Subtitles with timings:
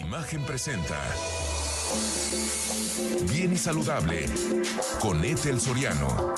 [0.00, 1.00] Imagen presenta.
[3.32, 4.26] Bien y saludable
[5.00, 6.34] con Ethel Soriano.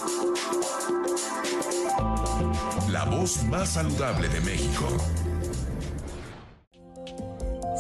[2.89, 4.87] La voz más saludable de México.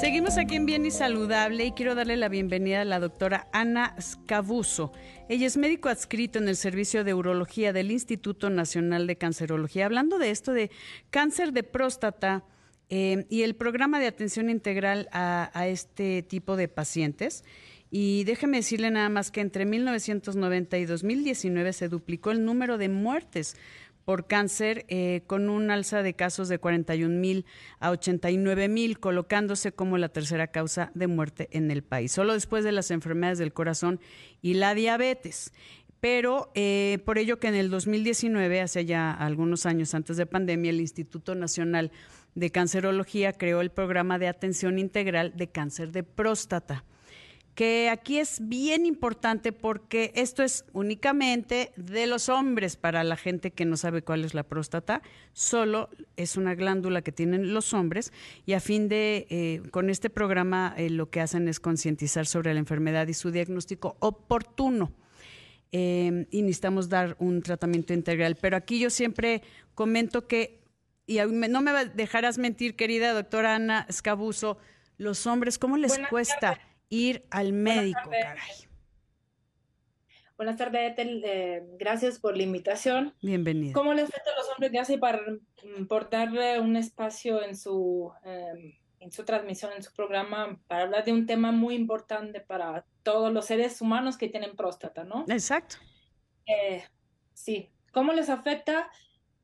[0.01, 3.95] Seguimos aquí en Bien y Saludable y quiero darle la bienvenida a la doctora Ana
[4.00, 4.92] Scabuso.
[5.29, 9.86] Ella es médico adscrito en el Servicio de Urología del Instituto Nacional de Cancerología.
[9.86, 10.70] Hablando de esto de
[11.10, 12.45] cáncer de próstata
[12.91, 17.45] eh, y el programa de atención integral a, este tipo de pacientes.
[17.91, 22.88] Y déjeme decirle nada más que entre 1990 y 2019 se duplicó el número de
[22.88, 23.56] muertes
[24.05, 27.45] por cáncer eh, con un alza de casos de 41 mil
[27.78, 32.64] a 89 mil, colocándose como la tercera causa de muerte en el país, solo después
[32.64, 34.00] de las enfermedades del corazón
[34.41, 35.52] y la diabetes.
[36.00, 40.70] Pero eh, por ello que en el 2019, hace ya algunos años antes de pandemia,
[40.70, 41.91] el Instituto Nacional
[42.38, 46.84] de Cancerología creó el programa de atención integral de cáncer de próstata
[47.59, 53.50] que aquí es bien importante porque esto es únicamente de los hombres para la gente
[53.50, 58.12] que no sabe cuál es la próstata, solo es una glándula que tienen los hombres
[58.47, 62.55] y a fin de, eh, con este programa eh, lo que hacen es concientizar sobre
[62.55, 64.92] la enfermedad y su diagnóstico oportuno.
[65.72, 68.36] Eh, y necesitamos dar un tratamiento integral.
[68.41, 69.42] Pero aquí yo siempre
[69.75, 70.58] comento que,
[71.09, 74.59] y no me dejarás mentir, querida doctora Ana Escabuso,
[74.98, 76.61] los hombres, ¿cómo les cuesta?
[76.91, 78.69] ir al médico, caray.
[80.37, 81.23] Buenas tardes, Ethel.
[81.25, 83.15] Eh, gracias por la invitación.
[83.20, 83.73] Bienvenido.
[83.73, 85.20] ¿Cómo le afecta a los hombres de hace para
[85.89, 91.05] por darle un espacio en su, em, en su transmisión, en su programa, para hablar
[91.05, 95.25] de un tema muy importante para todos los seres humanos que tienen próstata, ¿no?
[95.28, 95.77] Exacto.
[96.47, 96.84] Eh,
[97.33, 97.70] sí.
[97.93, 98.91] ¿Cómo les afecta?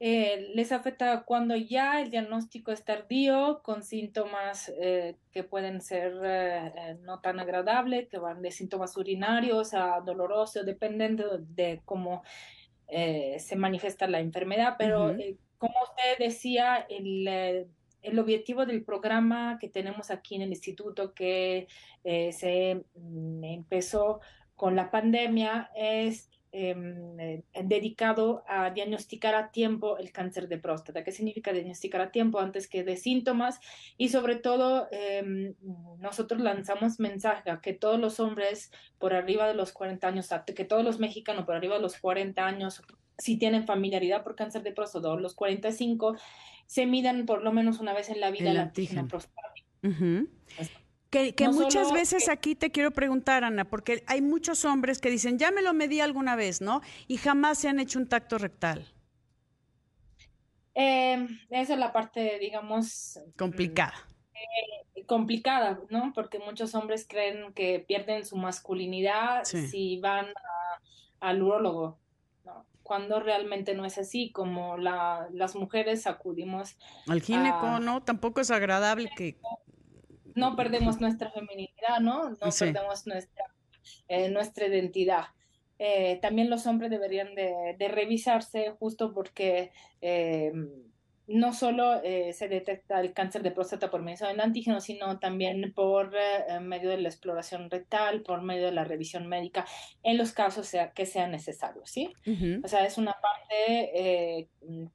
[0.00, 6.12] Eh, les afecta cuando ya el diagnóstico es tardío, con síntomas eh, que pueden ser
[6.24, 12.22] eh, no tan agradables, que van de síntomas urinarios a dolorosos, dependiendo de cómo
[12.86, 14.76] se manifiesta la enfermedad.
[14.78, 15.16] Pero
[15.58, 17.26] como usted decía, el,
[18.02, 21.66] el, objetivo del programa que tenemos aquí en el instituto, que
[22.04, 24.20] se mm, empezó
[24.54, 31.02] con la pandemia, es eh, dedicado a diagnosticar a tiempo el cáncer de próstata.
[31.02, 33.58] ¿Qué significa diagnosticar a tiempo antes que de síntomas?
[33.98, 35.54] Y sobre todo, em,
[35.98, 38.70] nosotros lanzamos mensaje a que todos los hombres
[39.00, 42.46] por arriba de los 40 años, que todos los mexicanos por arriba de los 40
[42.46, 42.82] años,
[43.18, 46.16] si tienen familiaridad por cáncer de próstata o los 45,
[46.66, 49.66] se midan por lo menos una vez en la vida el la antígeno prostático.
[51.14, 55.52] Que, muchas veces aquí te quiero preguntar, Ana, porque hay muchos hombres que dicen, ya
[55.52, 56.80] me lo medí alguna vez, ¿no?
[57.06, 58.92] Y jamás se han hecho un tacto rectal.
[60.74, 63.20] Eh, esa es la parte, digamos...
[63.38, 63.94] Complicada.
[64.34, 66.12] Eh, complicada, ¿no?
[66.12, 70.26] Porque muchos hombres creen que pierden su masculinidad si van
[71.20, 71.96] al urólogo,
[72.44, 72.66] ¿no?
[72.82, 76.76] Cuando realmente no es así, como la, las mujeres acudimos...
[77.06, 78.02] Al gineco, ¿no?
[78.02, 79.38] Tampoco es agradable que
[80.34, 82.30] no perdemos nuestra feminidad, ¿no?
[82.30, 83.44] No perdemos nuestra,
[84.08, 85.26] eh, nuestra identidad.
[85.78, 90.52] Eh, también los hombres deberían de, revisarse justo porque eh,
[91.26, 96.12] no solo se detecta el cáncer de próstata por medio del antígeno, sino también por
[96.60, 99.64] medio de la exploración rectal, por medio de la revisión médica,
[100.02, 102.12] en los casos sea, que sean necesarios, ¿sí?
[102.62, 104.48] O sea, es una parte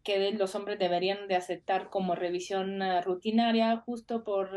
[0.03, 4.51] que los hombres deberían de aceptar como revisión rutinaria justo por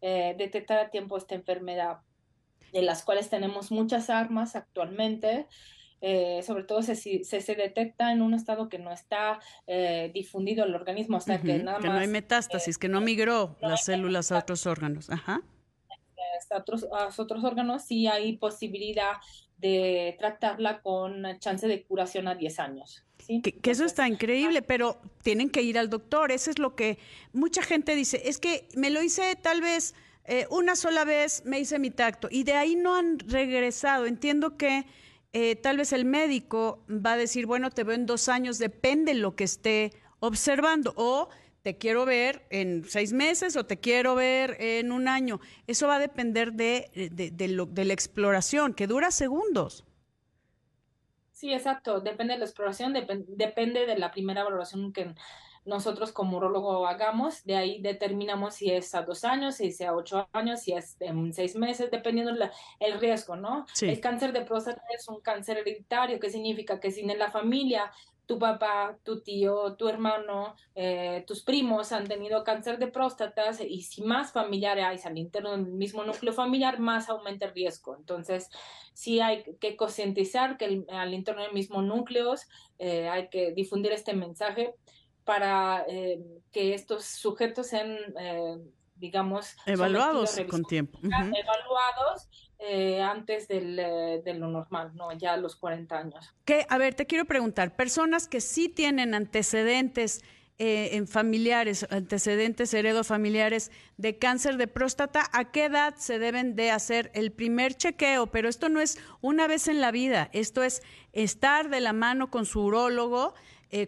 [0.00, 1.98] detectar a tiempo esta enfermedad
[2.72, 5.46] de las cuales tenemos muchas armas actualmente.
[6.04, 10.64] Eh, sobre todo si se, se, detecta en un estado que no está eh, difundido
[10.64, 14.32] el organismo, o sea que nada que no hay metástasis, que no migró las células
[14.32, 15.08] a otros órganos.
[15.10, 15.42] Ajá.
[16.50, 19.12] A otros, a otros órganos sí hay posibilidad
[19.58, 23.04] de tratarla con chance de curación a 10 años.
[23.26, 26.32] Que, eso está increíble, pero tienen que ir al doctor.
[26.32, 26.98] Eso es lo que
[27.32, 28.22] mucha gente dice.
[28.24, 32.26] Es que me lo hice tal vez eh, una sola vez, me hice mi tacto
[32.30, 34.06] y de ahí no han regresado.
[34.06, 34.84] Entiendo que
[35.32, 39.14] eh, tal vez el médico va a decir, bueno, te veo en dos años, depende
[39.14, 41.28] lo que esté observando, o
[41.62, 45.40] te quiero ver en seis meses o te quiero ver en un año.
[45.66, 49.84] Eso va a depender de, de la exploración, que dura segundos.
[51.30, 55.14] Sí, exacto, depende de la exploración, depende de la primera valoración que
[55.64, 59.94] nosotros como urologo hagamos, de ahí determinamos si es a dos años, si es a
[59.94, 62.50] ocho años, si es en seis meses, dependiendo del
[62.80, 63.66] el riesgo, ¿no?
[63.80, 67.92] El cáncer de próstata es un cáncer hereditario, que significa que si en la familia
[68.26, 73.82] tu papá, tu tío, tu hermano, eh, tus primos han tenido cáncer de próstata y
[73.82, 77.96] si más familiares hay al interno del mismo núcleo familiar, más aumenta el riesgo.
[77.96, 78.48] Entonces,
[78.94, 82.34] sí hay que concientizar que al interno del mismo núcleo
[82.78, 84.74] eh, hay que difundir este mensaje
[85.24, 86.20] para eh,
[86.50, 87.96] que estos sujetos sean
[89.02, 91.00] digamos, evaluados con tiempo.
[91.02, 92.28] Evaluados
[92.60, 95.10] eh, antes del, eh, de lo normal, ¿no?
[95.12, 96.32] Ya a los 40 años.
[96.44, 100.22] Que, a ver, te quiero preguntar, personas que sí tienen antecedentes
[100.58, 106.70] eh, en familiares, antecedentes heredofamiliares de cáncer de próstata, ¿a qué edad se deben de
[106.70, 108.28] hacer el primer chequeo?
[108.28, 110.82] Pero esto no es una vez en la vida, esto es
[111.12, 113.34] estar de la mano con su urólogo,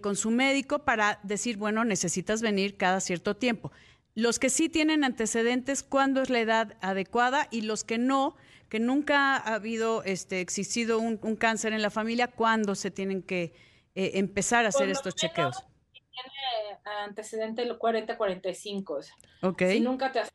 [0.01, 3.71] con su médico para decir, bueno, necesitas venir cada cierto tiempo.
[4.15, 7.49] Los que sí tienen antecedentes, ¿cuándo es la edad adecuada?
[7.51, 8.37] Y los que no,
[8.69, 13.53] que nunca ha habido este, existido un, cáncer en la familia, ¿cuándo se tienen que
[13.95, 15.65] eh, empezar a hacer estos chequeos?
[15.93, 19.05] Tiene antecedente los 40-45.
[19.43, 19.63] Ok.
[19.71, 20.31] Si nunca te has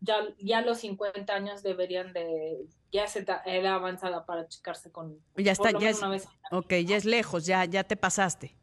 [0.00, 5.18] ya, ya los 50 años deberían de, ya se era avanzada para checarse con...
[5.36, 6.00] Ya está, ya es,
[6.50, 8.54] ok, ya es lejos, ya, ya te pasaste.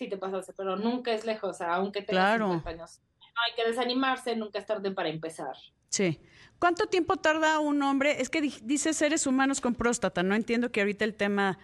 [0.00, 2.46] Sí, te pasaste, pero nunca es lejos, aunque tengas claro.
[2.46, 3.00] 50 años.
[3.20, 5.54] No hay que desanimarse, nunca es tarde para empezar.
[5.90, 6.18] Sí.
[6.58, 8.18] ¿Cuánto tiempo tarda un hombre?
[8.18, 11.58] Es que dice seres humanos con próstata, no entiendo que ahorita el tema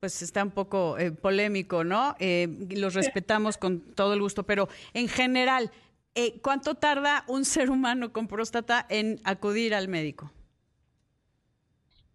[0.00, 2.14] pues está un poco eh, polémico, ¿no?
[2.18, 5.72] Eh, los respetamos con todo el gusto, pero en general,
[6.14, 10.30] eh, ¿cuánto tarda un ser humano con próstata en acudir al médico?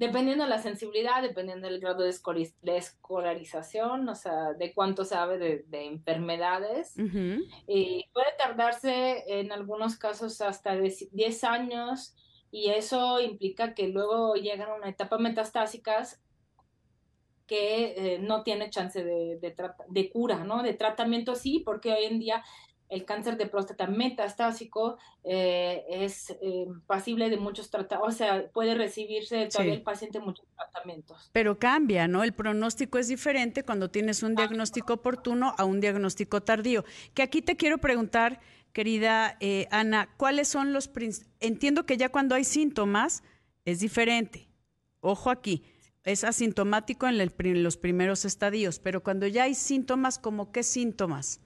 [0.08, 2.10] Dependiendo de la sensibilidad, dependiendo del grado de,
[2.78, 6.94] escolarización, o sea, de cuánto sabe de, enfermedades.
[6.98, 12.16] y puede tardarse en algunos casos hasta 10 años
[12.52, 16.22] y eso implica que luego llegan a una etapa metastásicas
[17.48, 19.56] que eh, no tiene chance de, de,
[19.88, 20.64] de, cura, ¿no?
[20.64, 22.44] De tratamiento sí, porque hoy en día
[22.94, 28.76] el cáncer de próstata metastásico eh, es eh, pasible de muchos tratamientos, o sea, puede
[28.76, 31.30] recibirse todavía el paciente muchos tratamientos.
[31.34, 32.24] Pero cambia, ¿no?
[32.24, 36.86] El pronóstico es diferente cuando tienes un diagnóstico oportuno a un diagnóstico tardío.
[37.16, 38.40] Que aquí te quiero preguntar,
[38.74, 40.92] querida eh, Ana, ¿cuáles son los...
[41.40, 43.24] Entiendo que ya cuando hay síntomas
[43.66, 44.50] es diferente.
[45.00, 45.64] Ojo aquí,
[46.04, 51.40] es asintomático en, los primeros estadios, pero cuando ya hay síntomas, ¿como qué síntomas?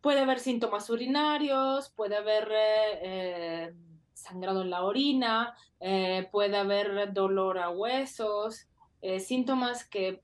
[0.00, 3.74] Puede haber síntomas urinarios, puede haber eh,
[4.12, 8.68] sangrado en la orina, eh, puede haber dolor a huesos,
[9.20, 10.20] síntomas que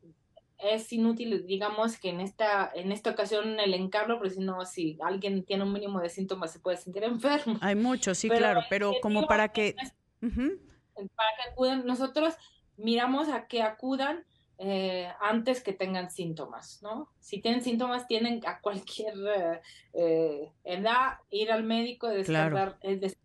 [0.58, 4.98] es inútil, digamos, que en esta, en esta ocasión el encargo, porque si no, si
[5.02, 7.58] alguien tiene un mínimo de síntomas se puede sentir enfermo.
[7.60, 9.74] Hay muchos, sí, claro, pero como para que...
[10.20, 12.34] Para que acudan, nosotros
[12.76, 14.24] miramos a que acudan
[14.58, 17.08] eh, antes que tengan síntomas, ¿no?
[17.18, 19.14] Si tienen síntomas, tienen a cualquier
[19.92, 23.16] eh, edad ir al médico y descargar eh, de,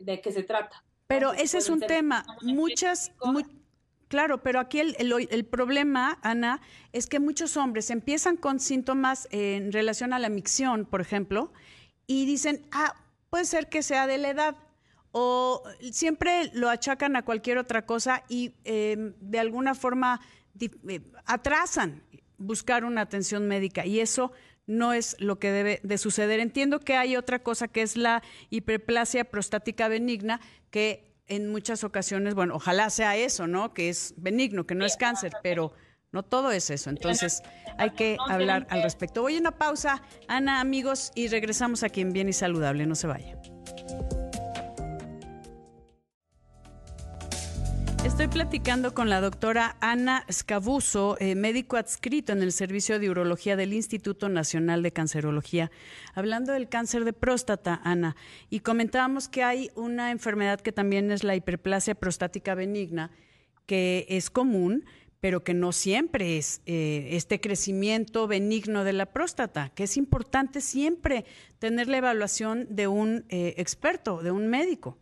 [0.00, 0.82] de, qué se trata.
[1.06, 2.24] Pero ese es un tema.
[2.42, 3.12] Muchas,
[4.08, 6.60] Claro, pero aquí el, el, problema, Ana,
[6.92, 11.50] es que muchos hombres empiezan con síntomas en relación a la micción, por ejemplo,
[12.06, 12.94] y dicen, ah,
[13.30, 14.56] puede ser que sea de la edad,
[15.12, 15.62] o
[15.92, 20.41] siempre lo achacan a cualquier otra cosa y em, de alguna forma eh,
[21.24, 22.02] atrasan
[22.38, 24.32] buscar una atención médica, y eso
[24.66, 26.40] no es lo que debe de suceder.
[26.40, 30.40] Entiendo que hay otra cosa que es la hiperplasia prostática benigna,
[30.70, 33.74] que en muchas ocasiones, bueno, ojalá sea eso, ¿no?
[33.74, 35.72] Que es benigno, que no es cáncer, pero
[36.10, 36.90] no todo es eso.
[36.90, 37.42] Entonces
[37.78, 39.22] hay que hablar al respecto.
[39.22, 42.86] Voy a una pausa, Ana, amigos, y regresamos aquí en Bien y Saludable.
[42.86, 43.38] No se vaya.
[48.22, 53.56] Estoy platicando con la doctora Ana Scabuso, eh, médico adscrito en el Servicio de Urología
[53.56, 55.72] del Instituto Nacional de Cancerología,
[56.14, 58.14] hablando del cáncer de próstata, Ana,
[58.48, 63.10] y comentábamos que hay una enfermedad que también es la hiperplasia prostática benigna,
[63.66, 64.84] que es común,
[65.18, 70.60] pero que no siempre es eh, este crecimiento benigno de la próstata, que es importante
[70.60, 71.24] siempre
[71.58, 74.96] tener la evaluación de un eh, experto, de un médico.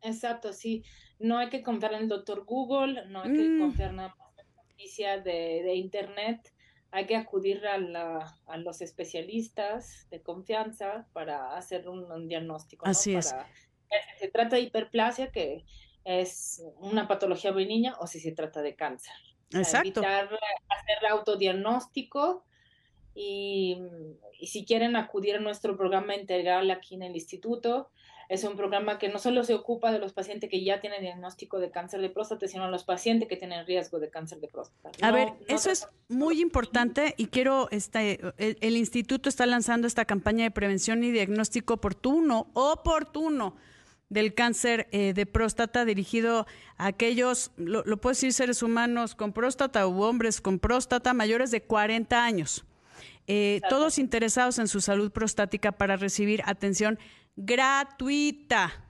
[0.00, 0.84] Exacto, sí
[1.18, 3.60] no hay que confiar en el doctor Google, no hay que mm.
[3.60, 6.52] confiar nada más en noticias de, de, Internet,
[6.90, 12.86] hay que acudir a, la, a, los especialistas de confianza para hacer un, diagnóstico.
[12.86, 13.28] Así es.
[13.28, 15.64] Si se trata de hiperplasia, que
[16.04, 19.14] es una patología benigna, o si se trata de cáncer.
[19.52, 20.00] Exacto.
[20.00, 20.28] evitar
[20.68, 22.44] hacer autodiagnóstico
[23.14, 23.76] y,
[24.46, 27.90] si quieren acudir a nuestro programa integral aquí en el instituto,
[28.28, 31.58] es un programa que no solo se ocupa de los pacientes que ya tienen diagnóstico
[31.58, 34.90] de cáncer de próstata, sino de los pacientes que tienen riesgo de cáncer de próstata.
[35.00, 40.44] A ver, eso es muy importante y quiero, este, el, instituto está lanzando esta campaña
[40.44, 43.56] de prevención y diagnóstico oportuno, oportuno
[44.10, 49.32] del cáncer eh, de próstata dirigido a aquellos, lo, lo puedo decir, seres humanos con
[49.32, 52.64] próstata u hombres con próstata mayores de 40 años.
[53.30, 56.98] Eh, todos interesados en su salud prostática para recibir atención
[57.38, 58.84] gratuita,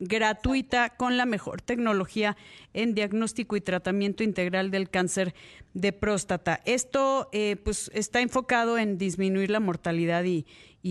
[0.00, 2.36] gratuita con la mejor tecnología
[2.74, 5.34] en diagnóstico y tratamiento integral del cáncer
[5.72, 6.60] de próstata.
[6.64, 10.44] Esto eh, pues está enfocado en disminuir la mortalidad y,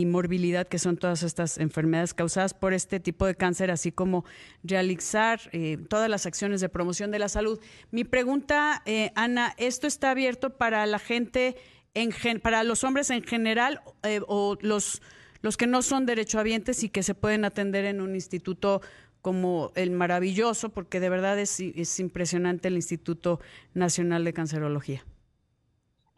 [0.08, 4.25] morbilidad que son todas estas enfermedades causadas por este tipo de cáncer, así como
[4.62, 7.62] realizar eh, todas las acciones de promoción de la salud.
[7.92, 11.56] Mi pregunta, eh, Ana, ¿esto está abierto para la gente,
[11.94, 12.12] en
[12.42, 13.82] para los hombres en general
[14.28, 15.02] o los
[15.42, 18.82] los que no son derechohabientes y que se pueden atender en un instituto
[19.25, 21.60] como el maravilloso, porque de verdad es,
[22.00, 23.39] impresionante el Instituto
[23.74, 25.04] Nacional de Cancerología.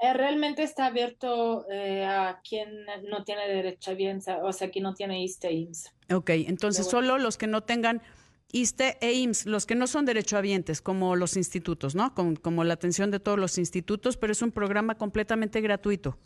[0.01, 5.23] Eh, realmente está abierto eh, a quien no tiene derechohabientes, o sea, quien no tiene
[5.23, 5.93] ISTE e IMSS.
[6.13, 8.01] Ok, entonces solo los que no tengan
[8.51, 12.13] ISTE e IMSS, los que no son derechohabientes, como los institutos, ¿no?
[12.13, 16.17] como la atención de todos los institutos, pero es un programa completamente gratuito.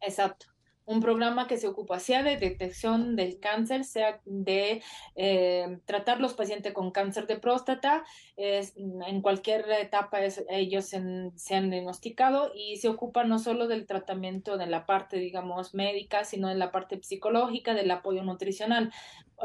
[0.00, 0.53] Exacto
[0.86, 4.82] un programa que se ocupa sea de detección del cáncer, sea de
[5.16, 8.04] eh, tratar los pacientes con cáncer de próstata,
[8.36, 10.18] en cualquier etapa
[10.50, 15.74] ellos se han diagnosticado y se ocupa no solo del tratamiento de la parte, digamos,
[15.74, 18.92] médica, sino de la parte psicológica, del apoyo nutricional.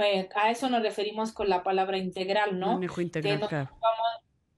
[0.04, 2.80] Eh, a eso nos referimos con la palabra integral, ¿no?
[3.02, 3.70] integral,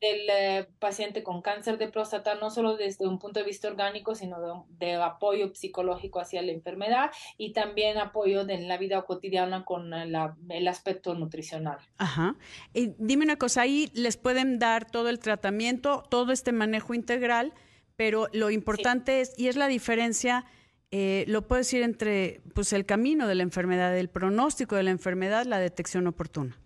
[0.02, 4.16] del eh, paciente con cáncer de próstata, no solo desde un punto de vista orgánico,
[4.16, 9.94] sino de, apoyo psicológico hacia la enfermedad y también apoyo en la vida cotidiana con
[9.94, 11.78] el aspecto nutricional.
[11.98, 12.36] Ajá.
[12.74, 17.54] Y dime una cosa, ahí les pueden dar todo el tratamiento, todo este manejo integral,
[17.96, 20.46] pero lo importante es, y es la diferencia,
[20.90, 24.92] eh, lo puedo decir entre pues, el camino de la enfermedad, el pronóstico de la
[24.92, 26.58] enfermedad, la detección oportuna.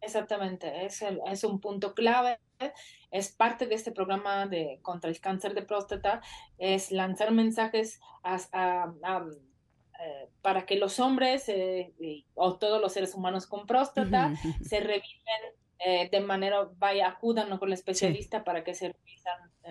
[0.00, 2.38] Exactamente, es, es un punto clave,
[3.10, 6.22] es parte de este programa de contra el cáncer de próstata,
[6.58, 8.92] es lanzar mensajes a,
[10.02, 11.92] eh, para que los hombres eh,
[12.34, 17.68] o todos los seres humanos con próstata se revisen eh, de manera, vaya, acudan con
[17.68, 18.94] el especialista para que se,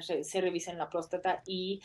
[0.02, 1.82] se, revisen la próstata y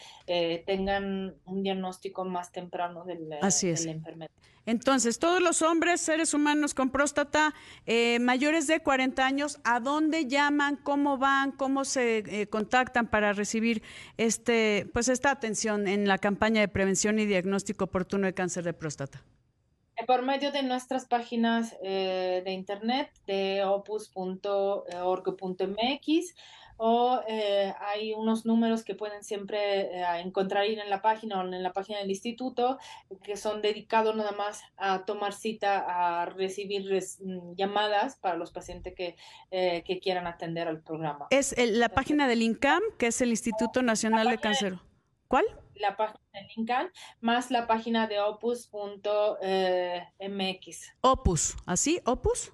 [0.66, 4.30] tengan un diagnóstico más temprano del, de la enfermedad.
[4.66, 7.54] Entonces, todos los hombres, seres humanos con próstata
[7.86, 10.76] eh, mayores de 40 años, ¿a dónde llaman?
[10.76, 11.52] ¿Cómo van?
[11.52, 13.82] ¿Cómo se eh, contactan para recibir
[14.16, 18.72] este, pues esta atención en la campaña de prevención y diagnóstico oportuno de cáncer de
[18.72, 19.22] próstata?
[20.04, 24.44] Eh, por medio de nuestras páginas de internet de opus.org.mx
[26.76, 31.62] o eh, hay unos números que pueden siempre eh, encontrar en la página o en
[31.62, 32.78] la página del instituto
[33.22, 38.94] que son dedicados nada más a tomar cita, a recibir mm, llamadas para los pacientes
[38.94, 39.16] que,
[39.50, 41.26] eh, que quieran atender al programa.
[41.30, 44.78] Es la página del INCAM, que es el Instituto Nacional de Cáncer.
[45.28, 45.44] ¿Cuál?
[45.76, 46.90] La página del INCAM
[47.20, 49.42] más la página de opus.mx.
[51.00, 52.00] Opus, ¿así?
[52.04, 52.52] ¿Opus?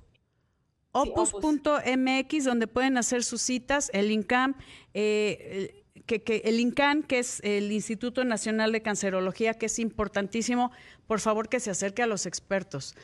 [0.92, 4.56] opus.mx, donde pueden hacer sus citas, el INCAM,
[4.94, 10.72] eh, que, que, el INCAN, que es el Instituto Nacional de Cancerología, que es importantísimo,
[11.06, 12.96] por favor que se acerque a los expertos.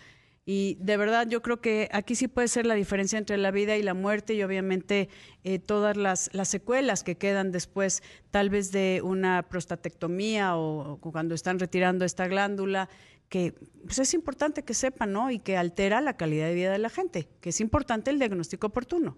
[0.48, 3.76] Y de verdad yo creo que aquí sí puede ser la diferencia entre la vida
[3.76, 5.08] y la muerte y obviamente
[5.42, 8.00] eh, todas las, las, secuelas que quedan después
[8.30, 12.88] tal vez de una prostatectomía o cuando están retirando esta glándula
[13.28, 15.30] que pues es importante que sepan, ¿no?
[15.30, 18.68] Y que altera la calidad de vida de la gente, que es importante el diagnóstico
[18.68, 19.16] oportuno.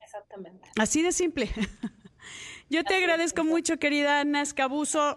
[0.00, 0.68] Exactamente.
[0.76, 1.48] Así de simple.
[2.70, 5.14] Yo te agradezco mucho, querida Ana Escabuso.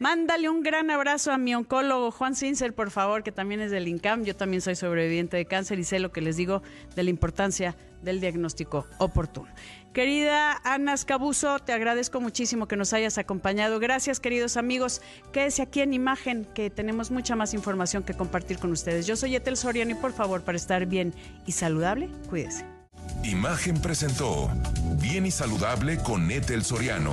[0.00, 3.86] Mándale un gran abrazo a mi oncólogo Juan Sincer, por favor, que también es del
[3.86, 4.24] INCAM.
[4.24, 6.62] Yo también soy sobreviviente de cáncer y sé lo que les digo
[6.96, 9.50] de la importancia del diagnóstico oportuno.
[9.92, 13.78] Querida Ana Escabuso, te agradezco muchísimo que nos hayas acompañado.
[13.78, 15.02] Gracias, queridos amigos.
[15.34, 19.06] Quédese aquí en Imagen, que tenemos mucha más información que compartir con ustedes.
[19.06, 21.12] Yo soy Etel Soriano y por favor, para estar bien
[21.44, 22.64] y saludable, cuídese.
[23.22, 24.50] Imagen presentó
[24.98, 27.12] Bien y Saludable con Etel Soriano,